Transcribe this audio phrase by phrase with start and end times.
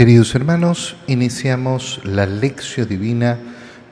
[0.00, 3.36] Queridos hermanos, iniciamos la lección divina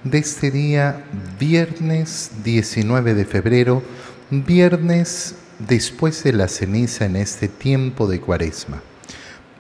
[0.04, 1.04] de este día,
[1.38, 3.82] viernes 19 de febrero,
[4.30, 8.80] viernes después de la ceniza en este tiempo de cuaresma.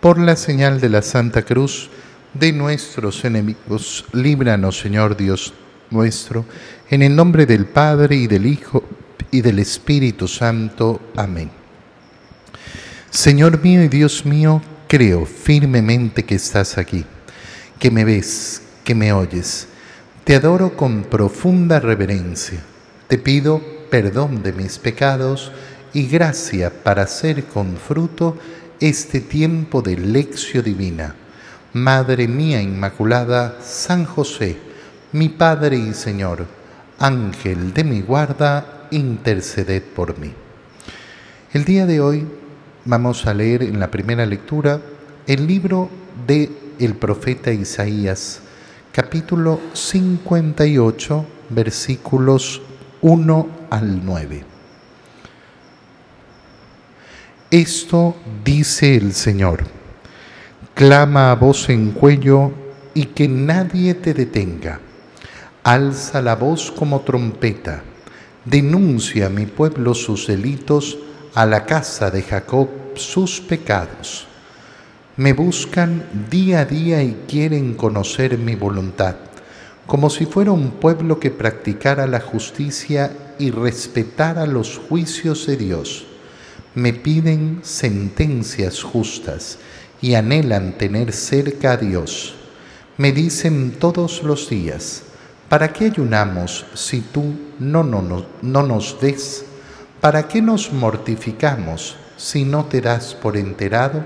[0.00, 1.90] Por la señal de la Santa Cruz
[2.32, 5.52] de nuestros enemigos, líbranos, Señor Dios
[5.90, 6.46] nuestro,
[6.88, 8.84] en el nombre del Padre y del Hijo
[9.30, 10.98] y del Espíritu Santo.
[11.14, 11.50] Amén.
[13.10, 17.04] Señor mío y Dios mío, creo firmemente que estás aquí,
[17.78, 19.68] que me ves, que me oyes.
[20.24, 22.60] Te adoro con profunda reverencia.
[23.06, 25.52] Te pido perdón de mis pecados
[25.92, 28.36] y gracia para hacer con fruto
[28.80, 31.14] este tiempo de lección divina.
[31.74, 34.56] Madre mía Inmaculada, San José,
[35.12, 36.46] mi Padre y Señor,
[36.98, 40.32] Ángel de mi guarda, interceded por mí.
[41.52, 42.26] El día de hoy
[42.88, 44.80] vamos a leer en la primera lectura
[45.26, 45.90] el libro
[46.26, 48.40] de el profeta Isaías,
[48.92, 52.62] capítulo 58, versículos
[53.02, 54.44] 1 al 9.
[57.50, 59.64] Esto dice el Señor,
[60.72, 62.52] clama a voz en cuello
[62.94, 64.80] y que nadie te detenga.
[65.62, 67.82] Alza la voz como trompeta,
[68.46, 70.96] denuncia a mi pueblo sus delitos,
[71.38, 74.26] a la casa de Jacob sus pecados.
[75.16, 79.14] Me buscan día a día y quieren conocer mi voluntad,
[79.86, 86.08] como si fuera un pueblo que practicara la justicia y respetara los juicios de Dios
[86.78, 89.58] me piden sentencias justas
[90.00, 92.34] y anhelan tener cerca a Dios.
[92.98, 95.02] Me dicen todos los días,
[95.48, 99.44] ¿para qué ayunamos si tú no, no, no nos des?
[100.00, 104.04] ¿Para qué nos mortificamos si no te das por enterado?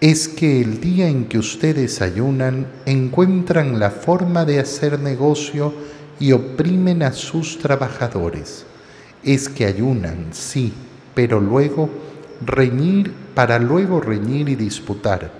[0.00, 5.74] Es que el día en que ustedes ayunan encuentran la forma de hacer negocio
[6.20, 8.64] y oprimen a sus trabajadores.
[9.24, 10.72] Es que ayunan, sí,
[11.16, 11.90] pero luego
[12.44, 15.32] reñir, para luego reñir y disputar,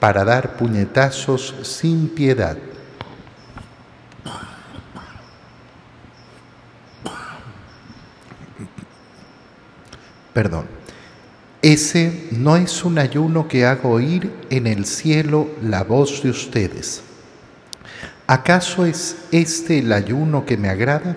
[0.00, 2.56] para dar puñetazos sin piedad.
[10.36, 10.66] Perdón.
[11.62, 17.00] Ese no es un ayuno que hago oír en el cielo la voz de ustedes.
[18.26, 21.16] ¿Acaso es este el ayuno que me agrada?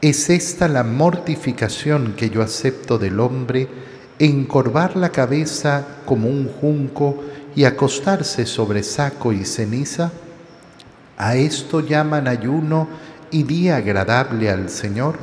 [0.00, 3.66] ¿Es esta la mortificación que yo acepto del hombre,
[4.20, 7.24] encorvar la cabeza como un junco
[7.56, 10.12] y acostarse sobre saco y ceniza?
[11.16, 12.86] ¿A esto llaman ayuno
[13.32, 15.18] y día agradable al Señor?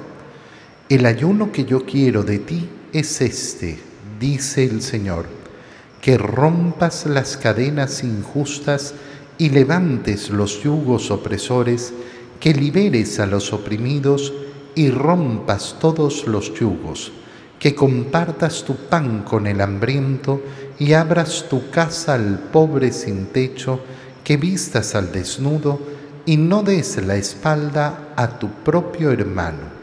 [0.89, 2.69] El ayuno que yo quiero de ti
[2.99, 3.77] es este,
[4.21, 5.25] dice el Señor,
[6.01, 8.93] que rompas las cadenas injustas
[9.37, 11.93] y levantes los yugos opresores,
[12.39, 14.33] que liberes a los oprimidos,
[14.75, 17.11] y rompas todos los yugos,
[17.59, 20.41] que compartas tu pan con el hambriento
[20.79, 23.79] y abras tu casa al pobre sin techo,
[24.23, 25.79] que vistas al desnudo
[26.25, 29.75] y no des la espalda a tu propio hermano.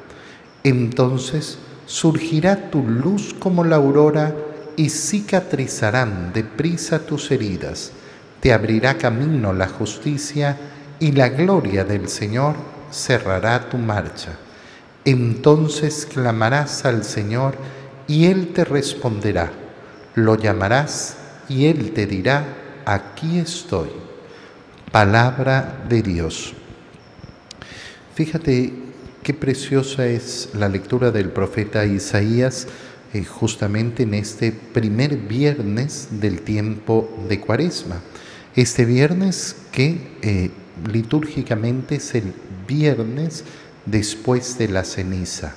[0.64, 4.34] Entonces surgirá tu luz como la aurora
[4.76, 7.92] y cicatrizarán deprisa tus heridas.
[8.40, 10.56] Te abrirá camino la justicia
[10.98, 12.54] y la gloria del Señor
[12.90, 14.36] cerrará tu marcha.
[15.04, 17.54] Entonces clamarás al Señor
[18.06, 19.50] y Él te responderá.
[20.14, 21.16] Lo llamarás
[21.48, 22.44] y Él te dirá,
[22.84, 23.88] aquí estoy.
[24.90, 26.54] Palabra de Dios.
[28.14, 28.91] Fíjate
[29.22, 32.66] qué preciosa es la lectura del profeta Isaías
[33.14, 38.00] eh, justamente en este primer viernes del tiempo de Cuaresma.
[38.56, 40.50] Este viernes que eh,
[40.90, 42.32] litúrgicamente es el
[42.66, 43.44] viernes
[43.86, 45.54] después de la ceniza.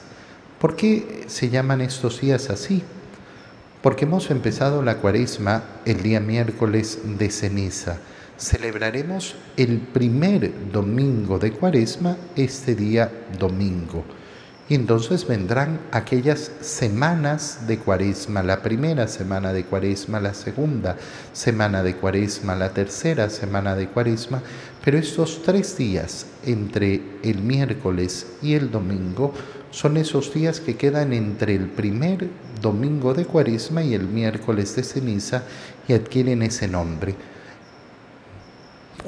[0.60, 2.84] ¿Por qué se llaman estos días así?
[3.82, 8.00] Porque hemos empezado la cuaresma el día miércoles de ceniza.
[8.38, 13.10] Celebraremos el primer domingo de cuaresma este día
[13.40, 14.04] domingo.
[14.68, 20.98] Y entonces vendrán aquellas semanas de cuaresma, la primera semana de cuaresma, la segunda
[21.32, 24.42] semana de cuaresma, la tercera semana de cuaresma,
[24.84, 29.34] pero estos tres días entre el miércoles y el domingo
[29.72, 32.28] son esos días que quedan entre el primer
[32.62, 35.44] domingo de cuaresma y el miércoles de ceniza
[35.88, 37.16] y adquieren ese nombre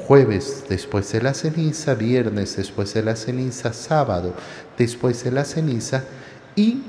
[0.06, 4.34] jueves después de la ceniza, viernes después de la ceniza, sábado
[4.76, 6.04] después de la ceniza
[6.56, 6.82] y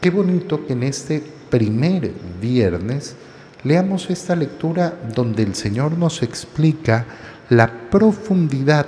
[0.00, 3.16] qué bonito que en este primer viernes
[3.62, 7.06] leamos esta lectura donde el Señor nos explica
[7.48, 8.86] la profundidad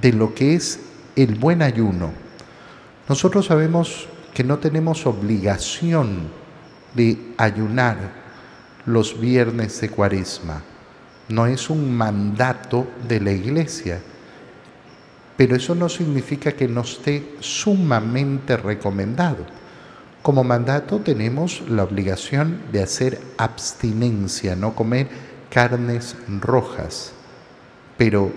[0.00, 0.80] de lo que es
[1.16, 2.10] el buen ayuno.
[3.08, 6.28] Nosotros sabemos que no tenemos obligación
[6.94, 7.96] de ayunar
[8.84, 10.62] los viernes de cuaresma.
[11.28, 14.00] No es un mandato de la iglesia,
[15.36, 19.44] pero eso no significa que no esté sumamente recomendado.
[20.22, 25.08] Como mandato tenemos la obligación de hacer abstinencia, no comer
[25.50, 27.12] carnes rojas.
[27.96, 28.32] Pero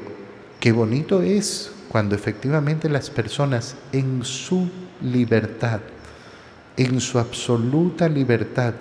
[0.59, 4.69] qué bonito es cuando efectivamente las personas en su
[5.01, 5.79] libertad,
[6.77, 8.73] en su absoluta libertad,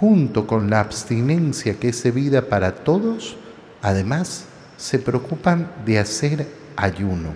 [0.00, 3.36] junto con la abstinencia que es debida para todos,
[3.82, 4.44] además
[4.76, 6.46] se preocupan de hacer
[6.76, 7.30] ayuno.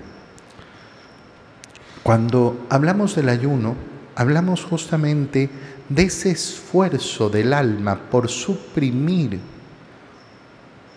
[2.03, 3.75] Cuando hablamos del ayuno,
[4.15, 5.49] hablamos justamente
[5.89, 9.41] de ese esfuerzo del alma por suprimir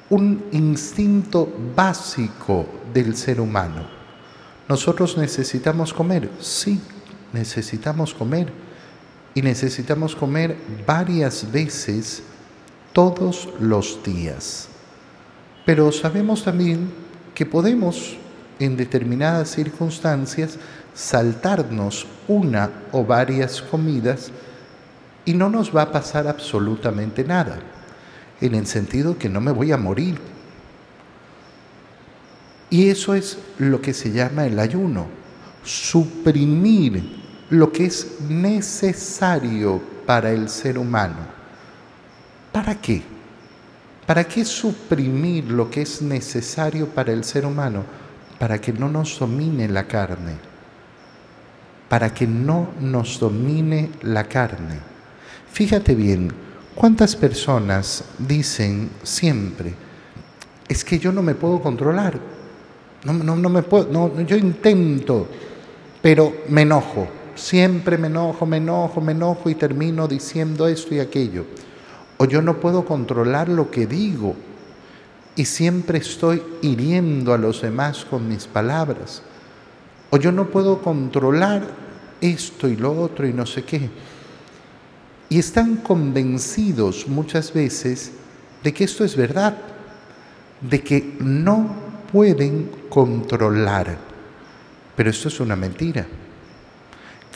[0.10, 3.88] un instinto básico del ser humano.
[4.68, 6.80] Nosotros necesitamos comer, sí,
[7.32, 8.63] necesitamos comer.
[9.36, 12.24] Y necesitamos comer varias veces
[12.94, 14.70] todos los días.
[15.66, 16.92] Pero sabemos también
[17.34, 18.16] que podemos,
[18.60, 20.58] en determinadas circunstancias,
[20.94, 24.32] saltarnos una o varias comidas
[25.26, 27.60] y no nos va a pasar absolutamente nada,
[28.42, 30.20] en el sentido que no me voy a morir.
[32.70, 35.08] Y eso es lo que se llama el ayuno,
[35.64, 37.23] suprimir
[37.54, 41.18] lo que es necesario para el ser humano.
[42.52, 43.02] ¿Para qué?
[44.06, 47.84] ¿Para qué suprimir lo que es necesario para el ser humano?
[48.38, 50.54] Para que no nos domine la carne
[51.94, 54.80] para que no nos domine la carne.
[55.52, 56.34] Fíjate bien,
[56.74, 59.76] ¿cuántas personas dicen siempre,
[60.68, 62.20] es que yo no me puedo controlar,
[63.04, 65.28] no, no, me puedo, no, yo intento,
[66.02, 71.00] pero me enojo, siempre me enojo, me enojo, me enojo y termino diciendo esto y
[71.00, 71.46] aquello.
[72.18, 74.36] O yo no puedo controlar lo que digo
[75.36, 79.24] y siempre estoy hiriendo a los demás con mis palabras.
[80.12, 81.64] O yo no puedo controlar
[82.22, 83.90] esto y lo otro y no sé qué.
[85.30, 88.12] Y están convencidos muchas veces
[88.64, 89.58] de que esto es verdad,
[90.62, 91.76] de que no
[92.12, 93.98] pueden controlar.
[94.96, 96.06] Pero esto es una mentira.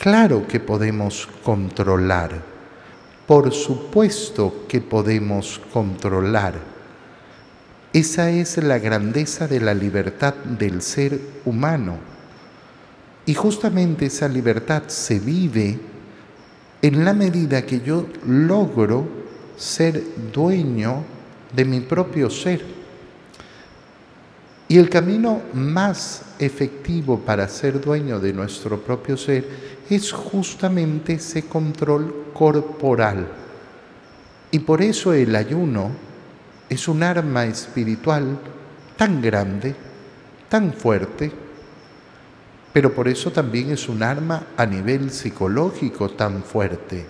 [0.00, 2.40] Claro que podemos controlar.
[3.26, 6.54] Por supuesto que podemos controlar.
[7.92, 11.96] Esa es la grandeza de la libertad del ser humano
[13.26, 15.78] y justamente esa libertad se vive
[16.80, 19.06] en la medida que yo logro
[19.56, 20.02] ser
[20.32, 21.02] dueño
[21.52, 22.62] de mi propio ser.
[24.68, 31.44] Y el camino más efectivo para ser dueño de nuestro propio ser es justamente ese
[31.44, 33.28] control corporal.
[34.50, 35.90] Y por eso el ayuno
[36.68, 38.38] es un arma espiritual
[38.96, 39.74] tan grande,
[40.48, 41.30] tan fuerte,
[42.72, 47.06] pero por eso también es un arma a nivel psicológico tan fuerte,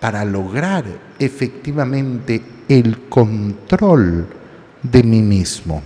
[0.00, 0.84] para lograr
[1.18, 4.26] efectivamente el control
[4.82, 5.82] de mí mismo.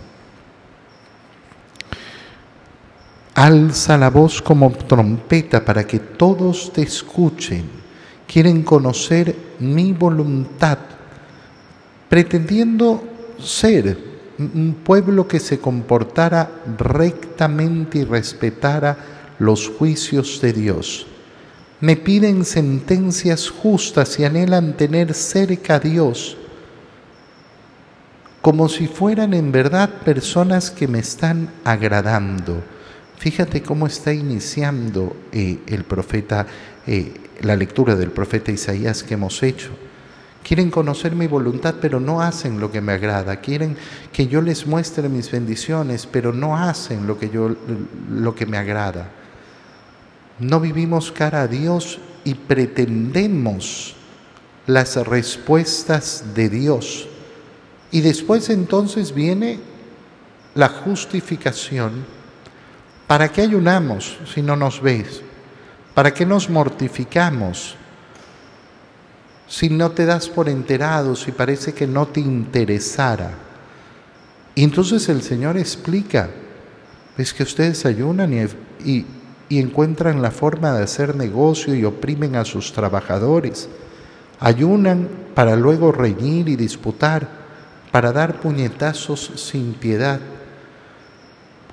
[3.34, 7.65] Alza la voz como trompeta para que todos te escuchen.
[8.27, 10.79] Quieren conocer mi voluntad,
[12.08, 13.03] pretendiendo
[13.39, 13.96] ser
[14.39, 18.96] un pueblo que se comportara rectamente y respetara
[19.39, 21.06] los juicios de Dios.
[21.81, 26.36] Me piden sentencias justas y anhelan tener cerca a Dios,
[28.41, 32.62] como si fueran en verdad personas que me están agradando.
[33.22, 36.44] Fíjate cómo está iniciando eh, el profeta,
[36.88, 39.70] eh, la lectura del profeta Isaías que hemos hecho.
[40.43, 43.36] Quieren conocer mi voluntad, pero no hacen lo que me agrada.
[43.36, 43.76] Quieren
[44.12, 47.55] que yo les muestre mis bendiciones, pero no hacen lo que, yo,
[48.10, 49.08] lo que me agrada.
[50.41, 53.94] No vivimos cara a Dios y pretendemos
[54.67, 57.08] las respuestas de Dios.
[57.93, 59.60] Y después entonces viene
[60.56, 62.20] la justificación.
[63.12, 65.20] ¿Para qué ayunamos si no nos ves?
[65.92, 67.76] ¿Para qué nos mortificamos?
[69.46, 73.32] si no te das por enterado, si parece que no te interesara.
[74.54, 76.31] Y entonces el Señor explica,
[77.19, 78.32] es que ustedes ayunan
[78.82, 79.04] y,
[79.50, 83.69] y encuentran la forma de hacer negocio y oprimen a sus trabajadores.
[84.40, 87.28] ayunan para luego reñir y disputar,
[87.90, 90.19] para dar puñetazos sin piedad.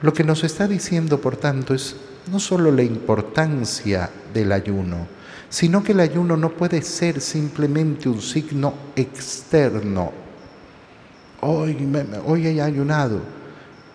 [0.02, 1.96] Lo que nos está diciendo, por tanto, es
[2.32, 5.08] no solo la importancia del ayuno,
[5.50, 10.12] sino que el ayuno no puede ser simplemente un signo externo.
[11.42, 11.76] Hoy,
[12.26, 13.22] hoy he ayunado.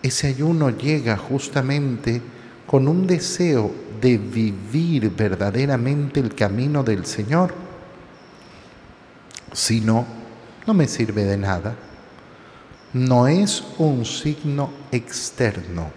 [0.02, 2.20] Ese ayuno llega justamente
[2.66, 3.70] con un deseo
[4.00, 7.54] de vivir verdaderamente el camino del Señor.
[9.52, 10.04] Si no,
[10.66, 11.75] no me sirve de nada.
[12.94, 15.90] No es un signo externo.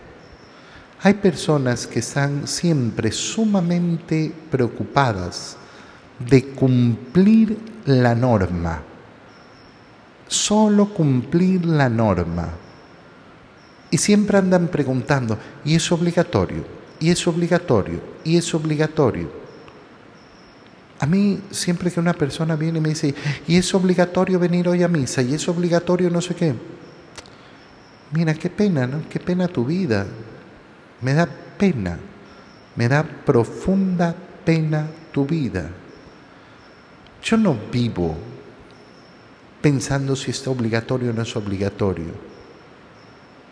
[1.03, 5.57] Hay personas que están siempre sumamente preocupadas
[6.17, 8.81] de cumplir la norma,
[10.27, 12.49] solo cumplir la norma.
[13.91, 16.65] Y siempre andan preguntando, ¿y es obligatorio?
[16.99, 18.01] ¿Y es obligatorio?
[18.23, 19.29] ¿Y es obligatorio?
[20.99, 23.13] A mí, siempre que una persona viene y me dice,
[23.47, 26.55] y es obligatorio venir hoy a misa, y es obligatorio no sé qué.
[28.11, 29.07] Mira, qué pena, ¿no?
[29.09, 30.05] Qué pena tu vida.
[31.01, 31.97] Me da pena,
[32.75, 35.69] me da profunda pena tu vida.
[37.21, 38.15] Yo no vivo
[39.61, 42.13] pensando si está obligatorio o no es obligatorio.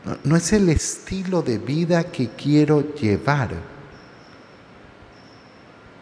[0.06, 3.76] No, no es el estilo de vida que quiero llevar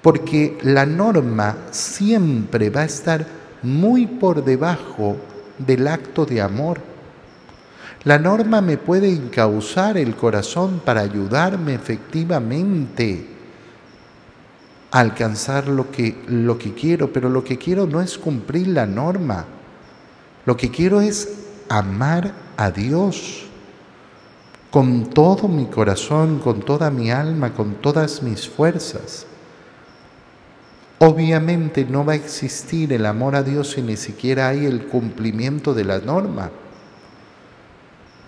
[0.03, 3.25] porque la norma siempre va a estar
[3.63, 5.15] muy por debajo
[5.57, 6.81] del acto de amor.
[8.05, 13.27] La norma me puede encauzar el corazón para ayudarme efectivamente
[14.91, 18.85] a alcanzar lo que, lo que quiero, pero lo que quiero no es cumplir la
[18.85, 19.45] norma.
[20.45, 21.29] Lo que quiero es
[21.69, 23.45] amar a Dios
[24.69, 29.25] con todo mi corazón, con toda mi alma, con todas mis fuerzas.
[30.99, 35.73] Obviamente no va a existir el amor a Dios si ni siquiera hay el cumplimiento
[35.73, 36.51] de la norma.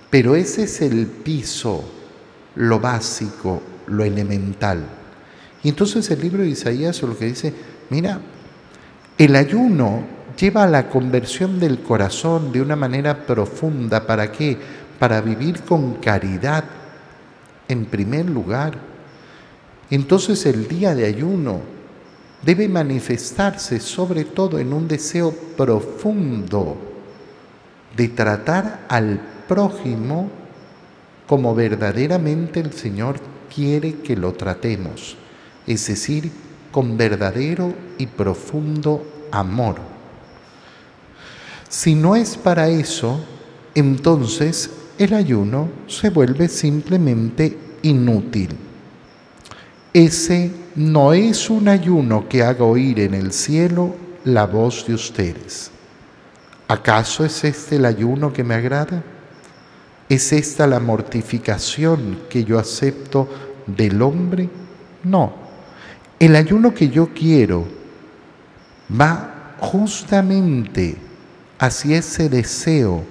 [0.09, 1.83] Pero ese es el piso,
[2.55, 4.85] lo básico, lo elemental.
[5.63, 7.53] Y entonces el libro de Isaías lo que dice,
[7.89, 8.19] mira,
[9.17, 10.03] el ayuno
[10.37, 14.05] lleva a la conversión del corazón de una manera profunda.
[14.05, 14.57] ¿Para qué?
[14.99, 16.63] Para vivir con caridad
[17.67, 18.77] en primer lugar.
[19.89, 21.61] Entonces el día de ayuno
[22.43, 26.77] debe manifestarse sobre todo en un deseo profundo
[27.95, 30.29] de tratar al prójimo
[31.27, 33.19] como verdaderamente el Señor
[33.53, 35.17] quiere que lo tratemos,
[35.65, 36.31] es decir,
[36.71, 39.77] con verdadero y profundo amor.
[41.69, 43.19] Si no es para eso,
[43.73, 48.49] entonces el ayuno se vuelve simplemente inútil.
[49.93, 55.71] Ese no es un ayuno que haga oír en el cielo la voz de ustedes.
[56.67, 59.03] ¿Acaso es este el ayuno que me agrada?
[60.07, 63.27] ¿Es esta la mortificación que yo acepto
[63.65, 64.49] del hombre?
[65.03, 65.33] No.
[66.19, 67.65] El ayuno que yo quiero
[68.89, 70.97] va justamente
[71.57, 73.03] hacia ese deseo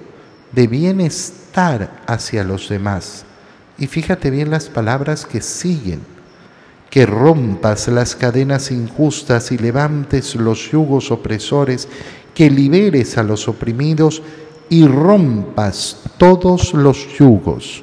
[0.52, 3.24] de bienestar hacia los demás.
[3.76, 6.14] Y fíjate bien las palabras que siguen
[6.94, 11.88] que rompas las cadenas injustas y levantes los yugos opresores,
[12.36, 14.22] que liberes a los oprimidos
[14.68, 17.82] y rompas todos los yugos.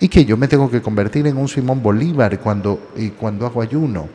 [0.00, 4.08] Y que yo me tengo que convertir en un Simón Bolívar cuando, cuando hago ayuno.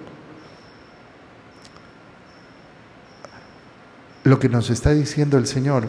[4.24, 5.88] Lo que nos está diciendo el Señor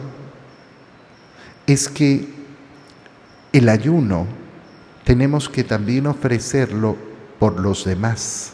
[1.67, 2.29] es que
[3.51, 4.25] el ayuno
[5.03, 6.95] tenemos que también ofrecerlo
[7.39, 8.51] por los demás,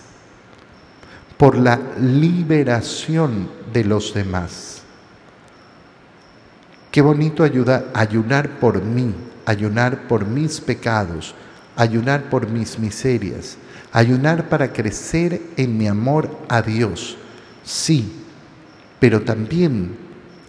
[1.38, 4.85] por la liberación de los demás.
[6.96, 9.14] Qué bonito ayudar, ayunar por mí,
[9.46, 11.36] ayunar por mis pecados,
[11.76, 13.58] ayunar por mis miserias,
[13.92, 17.18] ayunar para crecer en mi amor a Dios.
[17.66, 18.14] Sí,
[18.98, 19.98] pero también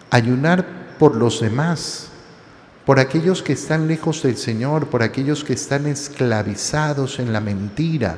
[0.09, 0.65] ayunar
[0.97, 2.07] por los demás,
[2.85, 8.15] por aquellos que están lejos del Señor, por aquellos que están esclavizados en la mentira,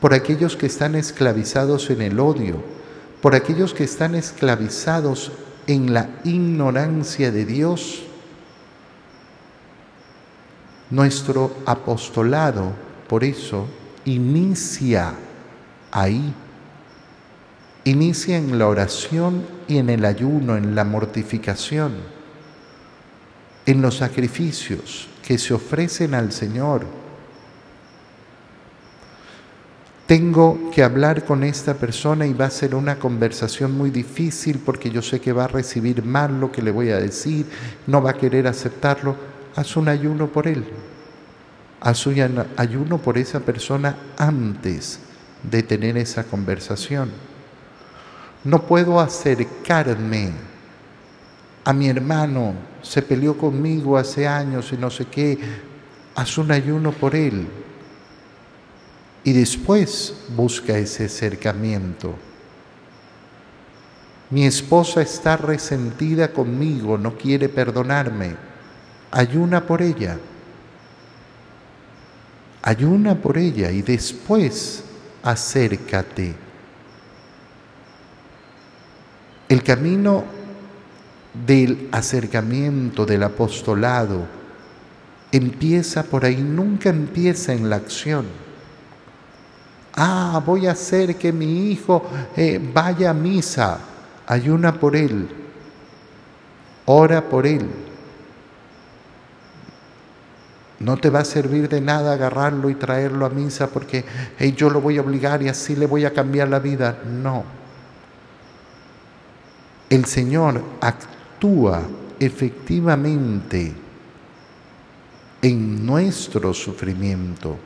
[0.00, 2.56] por aquellos que están esclavizados en el odio,
[3.20, 5.30] por aquellos que están esclavizados
[5.66, 8.02] en la ignorancia de Dios.
[10.90, 12.72] Nuestro apostolado,
[13.08, 13.66] por eso,
[14.04, 15.14] inicia
[15.90, 16.32] ahí.
[17.84, 22.16] Inicia en la oración y en el ayuno, en la mortificación
[23.66, 26.86] en los sacrificios que se ofrecen al Señor.
[30.06, 34.88] Tengo que hablar con esta persona y va a ser una conversación muy difícil porque
[34.90, 37.46] yo sé que va a recibir mal lo que le voy a decir,
[37.88, 39.16] no va a querer aceptarlo.
[39.56, 40.64] Haz un ayuno por él.
[41.80, 45.00] Haz un ayuno por esa persona antes
[45.42, 47.10] de tener esa conversación.
[48.44, 50.30] No puedo acercarme
[51.64, 55.36] a mi hermano, se peleó conmigo hace años y no sé qué.
[56.14, 57.48] Haz un ayuno por él
[59.26, 62.14] y después busca ese acercamiento.
[64.30, 68.36] Mi esposa está resentida conmigo, no quiere perdonarme.
[69.10, 70.16] Ayuna por ella.
[72.62, 74.84] Ayuna por ella y después
[75.24, 76.36] acércate.
[79.48, 80.22] El camino
[81.44, 84.24] del acercamiento, del apostolado,
[85.32, 88.45] empieza por ahí, nunca empieza en la acción
[89.96, 92.04] ah, voy a hacer que mi hijo
[92.36, 93.78] eh, vaya a misa,
[94.26, 95.28] ayuna por él,
[96.84, 97.66] ora por él.
[100.78, 104.04] No te va a servir de nada agarrarlo y traerlo a misa porque
[104.54, 106.98] yo lo voy a obligar y así le voy a cambiar la vida.
[107.04, 107.44] No.
[109.88, 111.82] El Señor actúa
[112.20, 113.72] efectivamente
[115.40, 117.56] en nuestro sufrimiento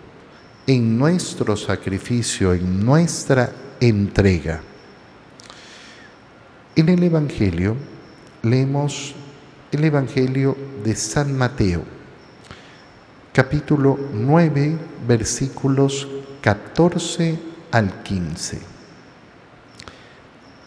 [0.70, 3.50] en nuestro sacrificio, en nuestra
[3.80, 4.60] entrega.
[6.76, 7.74] En el Evangelio
[8.42, 9.12] leemos
[9.72, 11.82] el Evangelio de San Mateo,
[13.32, 16.06] capítulo 9, versículos
[16.40, 17.36] 14
[17.72, 18.60] al 15.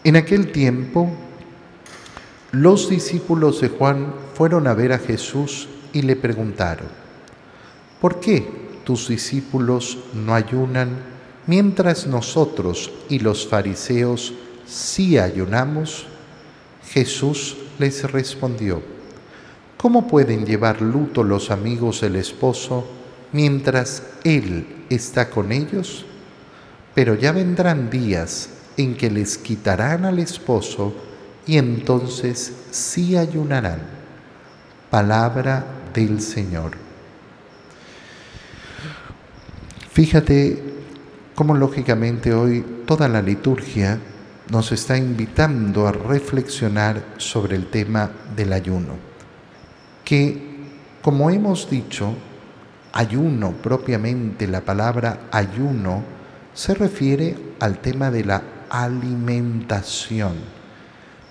[0.03, 1.09] En aquel tiempo,
[2.51, 6.87] los discípulos de Juan fueron a ver a Jesús y le preguntaron,
[8.01, 10.89] ¿por qué tus discípulos no ayunan,
[11.47, 14.33] mientras nosotros y los fariseos
[14.65, 16.05] sí ayunamos?
[16.89, 18.81] Jesús les respondió,
[19.77, 22.85] ¿cómo pueden llevar luto los amigos del esposo
[23.31, 26.05] mientras él está con ellos?
[26.93, 30.93] Pero ya vendrán días en que les quitarán al esposo
[31.45, 33.81] y entonces sí ayunarán.
[34.89, 36.82] Palabra del Señor.
[39.93, 40.57] Fíjate
[41.35, 43.99] cómo lógicamente hoy toda la liturgia
[44.49, 48.95] nos está invitando a reflexionar sobre el tema del ayuno,
[50.03, 50.51] que
[51.03, 52.15] como hemos dicho,
[52.91, 56.03] ayuno propiamente, la palabra ayuno,
[56.55, 60.33] se refiere al tema de la alimentación.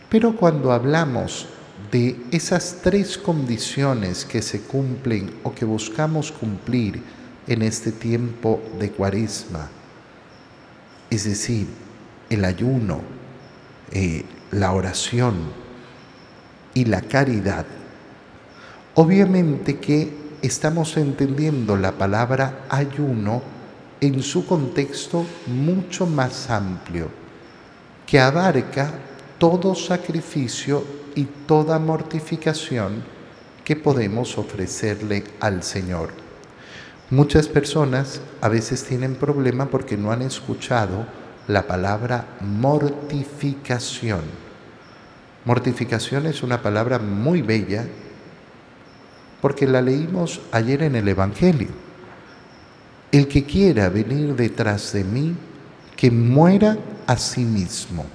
[0.09, 1.49] Pero cuando hablamos
[1.91, 7.03] de esas tres condiciones que se cumplen o que buscamos cumplir,
[7.47, 9.69] en este tiempo de cuaresma,
[11.11, 11.67] es decir,
[12.31, 13.01] el ayuno,
[13.91, 15.35] eh, la oración
[16.75, 17.67] y la caridad.
[18.95, 23.43] Obviamente que estamos entendiendo la palabra ayuno
[24.01, 27.09] en su contexto mucho más amplio,
[28.07, 28.93] que abarca
[29.39, 33.03] todo sacrificio y toda mortificación
[33.65, 36.22] que podemos ofrecerle al Señor.
[37.11, 41.07] Muchas personas a veces tienen problema porque no han escuchado
[41.47, 44.23] la palabra mortificación.
[45.45, 47.87] Mortificación es una palabra muy bella
[49.41, 51.69] porque la leímos ayer en el Evangelio.
[53.11, 55.35] El que quiera venir detrás de mí,
[55.97, 58.07] que muera a sí mismo.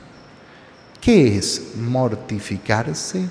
[1.02, 3.30] ¿Qué es mortificarse?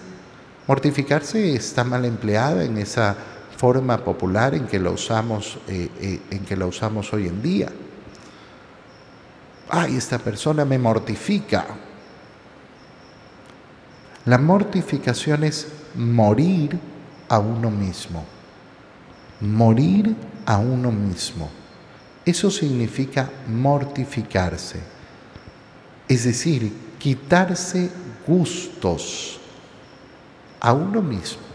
[0.67, 3.17] Mortificarse está mal empleada en esa
[3.57, 7.73] forma popular en que la usamos, eh, eh, en que la usamos hoy en día.
[9.69, 11.67] Ay, esta persona me mortifica.
[14.27, 16.79] La mortificación es morir
[17.29, 18.25] a uno mismo.
[19.41, 20.15] Morir
[20.45, 21.51] a uno mismo.
[22.25, 24.81] Eso significa mortificarse.
[26.09, 27.91] Es decir, quitarse
[28.27, 29.41] gustos
[30.61, 31.46] a uno mismo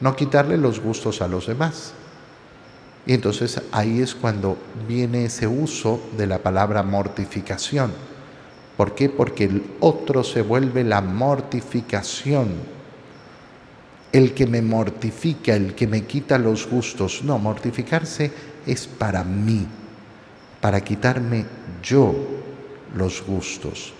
[0.00, 1.92] no quitarle los gustos a los demás.
[3.06, 7.92] Y entonces ahí es cuando viene ese uso de la palabra mortificación.
[8.76, 9.08] ¿Por qué?
[9.08, 12.48] Porque el otro se vuelve la mortificación.
[14.12, 17.22] El que me mortifica, el que me quita los gustos.
[17.22, 18.32] No, mortificarse
[18.66, 19.66] es para mí,
[20.60, 21.44] para quitarme
[21.82, 22.14] yo
[22.94, 23.92] los gustos.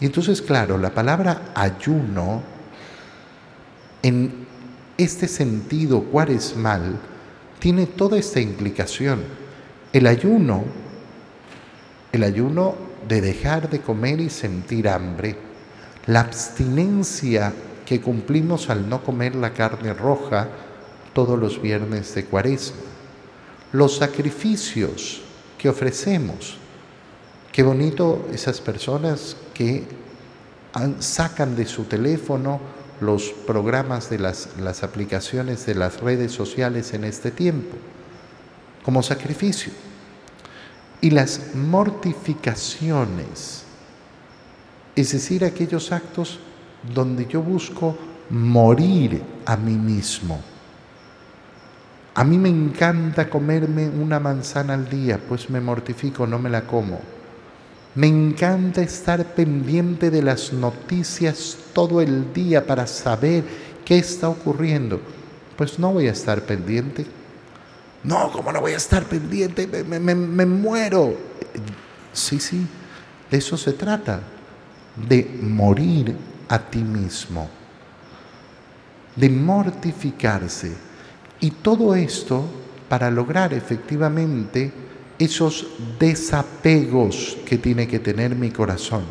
[0.00, 2.42] Y entonces, claro, la palabra ayuno
[4.02, 4.43] en
[4.98, 6.98] este sentido cuaresmal
[7.58, 9.22] tiene toda esta implicación.
[9.92, 10.64] El ayuno
[12.14, 12.76] el ayuno
[13.08, 15.34] de dejar de comer y sentir hambre,
[16.06, 17.52] la abstinencia
[17.84, 20.46] que cumplimos al no comer la carne roja
[21.12, 22.76] todos los viernes de cuaresma,
[23.72, 25.22] los sacrificios
[25.58, 26.56] que ofrecemos.
[27.50, 29.82] Qué bonito esas personas que
[31.00, 32.60] sacan de su teléfono
[33.04, 37.76] los programas de las, las aplicaciones de las redes sociales en este tiempo,
[38.84, 39.72] como sacrificio.
[41.00, 43.64] Y las mortificaciones,
[44.96, 46.40] es decir, aquellos actos
[46.94, 47.96] donde yo busco
[48.30, 50.40] morir a mí mismo.
[52.14, 56.66] A mí me encanta comerme una manzana al día, pues me mortifico, no me la
[56.66, 57.00] como.
[57.94, 63.44] Me encanta estar pendiente de las noticias todo el día para saber
[63.84, 65.00] qué está ocurriendo.
[65.56, 67.06] Pues no voy a estar pendiente.
[68.02, 69.66] No, ¿cómo no voy a estar pendiente?
[69.66, 71.16] Me, muero.
[72.12, 72.66] Sí, sí,
[73.30, 74.20] de eso se trata,
[75.08, 76.16] de morir
[76.48, 77.48] a ti mismo,
[79.14, 80.72] de mortificarse.
[81.38, 82.44] Y todo esto
[82.88, 84.72] para lograr efectivamente
[85.24, 85.66] esos
[85.98, 89.04] desapegos que tiene que tener mi corazón.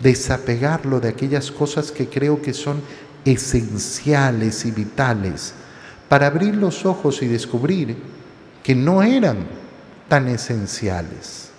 [0.00, 2.80] Desapegarlo de aquellas cosas que creo que son
[3.24, 5.54] esenciales y vitales
[6.08, 7.96] para abrir los ojos y descubrir
[8.62, 9.46] que no eran
[10.08, 11.50] tan esenciales.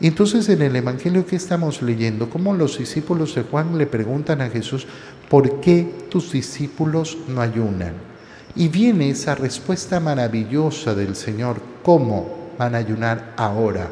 [0.00, 4.48] Entonces en el Evangelio que estamos leyendo, como los discípulos de Juan le preguntan a
[4.48, 4.86] Jesús,
[5.28, 8.07] ¿por qué tus discípulos no ayunan?
[8.54, 13.90] Y viene esa respuesta maravillosa del Señor, ¿cómo van a ayunar ahora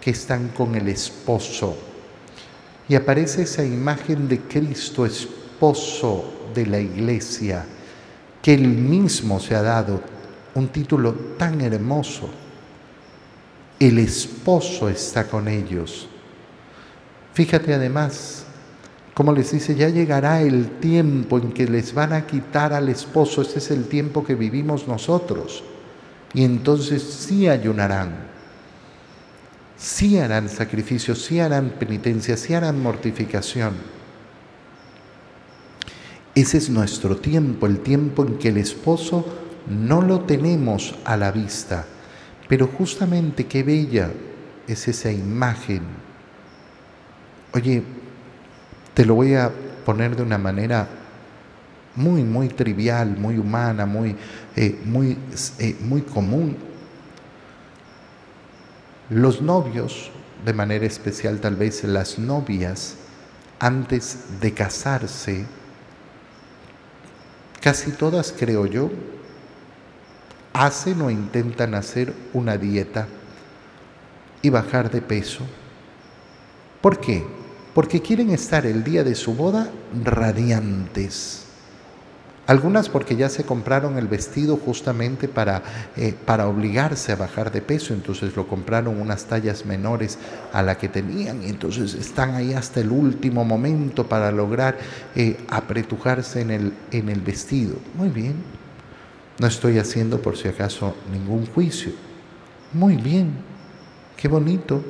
[0.00, 1.76] que están con el esposo?
[2.88, 7.64] Y aparece esa imagen de Cristo, esposo de la iglesia,
[8.42, 10.00] que él mismo se ha dado
[10.54, 12.30] un título tan hermoso
[13.80, 16.06] el esposo está con ellos.
[17.32, 18.44] Fíjate además,
[19.20, 23.42] como les dice, ya llegará el tiempo en que les van a quitar al esposo,
[23.42, 25.62] este es el tiempo que vivimos nosotros,
[26.32, 28.14] y entonces sí ayunarán,
[29.76, 33.74] sí harán sacrificios, sí harán penitencia, sí harán mortificación.
[36.34, 39.26] Ese es nuestro tiempo, el tiempo en que el esposo
[39.68, 41.84] no lo tenemos a la vista.
[42.48, 44.12] Pero justamente qué bella
[44.66, 45.82] es esa imagen.
[47.52, 47.82] Oye,
[48.94, 49.50] te lo voy a
[49.84, 50.88] poner de una manera
[51.94, 54.16] muy, muy trivial, muy humana, muy,
[54.56, 55.16] eh, muy,
[55.58, 56.56] eh, muy común.
[59.08, 60.10] Los novios,
[60.44, 62.96] de manera especial tal vez las novias,
[63.58, 65.44] antes de casarse,
[67.60, 68.90] casi todas creo yo,
[70.52, 73.06] hacen o intentan hacer una dieta
[74.42, 75.44] y bajar de peso.
[76.80, 77.39] ¿Por qué?
[77.74, 79.70] Porque quieren estar el día de su boda
[80.04, 81.44] radiantes.
[82.50, 85.62] Algunas porque ya se compraron el vestido justamente para,
[85.96, 90.18] eh, para obligarse a bajar de peso, entonces lo compraron unas tallas menores
[90.52, 94.76] a la que tenían y entonces están ahí hasta el último momento para lograr
[95.14, 97.76] eh, apretujarse en el, en el vestido.
[97.94, 98.34] Muy bien,
[99.38, 101.92] no estoy haciendo por si acaso ningún juicio.
[102.72, 103.30] Muy bien,
[104.16, 104.82] qué bonito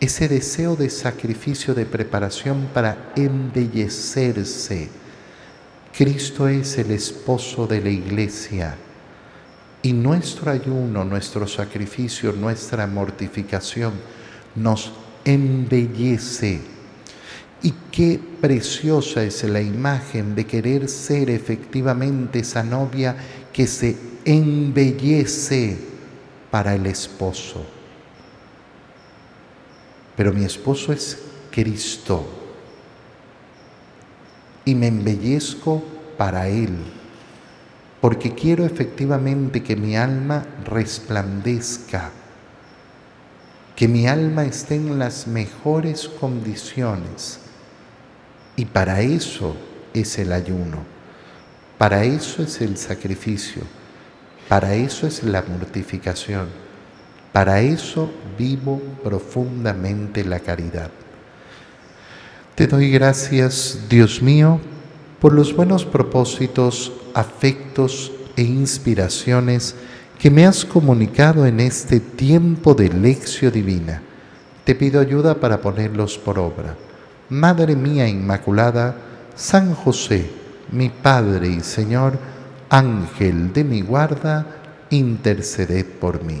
[0.00, 4.88] ese deseo de sacrificio, de preparación para embellecerse.
[5.96, 8.76] Cristo es el esposo de la iglesia
[9.84, 13.92] y nuestro ayuno, nuestro sacrificio, nuestra mortificación
[14.54, 14.90] nos
[15.26, 16.62] embellece.
[17.62, 23.14] Y qué preciosa es la imagen de querer ser efectivamente esa novia
[23.52, 25.76] que se embellece
[26.50, 27.66] para el esposo.
[30.16, 31.18] Pero mi esposo es
[31.50, 32.24] Cristo
[34.64, 35.82] y me embellezco
[36.16, 36.76] para Él,
[38.00, 42.10] porque quiero efectivamente que mi alma resplandezca,
[43.76, 47.40] que mi alma esté en las mejores condiciones.
[48.56, 49.56] Y para eso
[49.92, 50.78] es el ayuno.
[51.78, 53.62] Para eso es el sacrificio,
[54.48, 56.48] para eso es la mortificación,
[57.34, 60.88] para eso vivo profundamente la caridad.
[62.54, 64.60] Te doy gracias, Dios mío,
[65.18, 69.74] por los buenos propósitos, afectos e inspiraciones
[70.16, 74.00] que me has comunicado en este tiempo de lección divina.
[74.62, 76.76] Te pido ayuda para ponerlos por obra.
[77.30, 78.94] Madre mía Inmaculada,
[79.34, 80.30] San José,
[80.70, 82.16] mi Padre y Señor,
[82.70, 84.46] Ángel de mi guarda,
[84.90, 86.40] interceded por mí.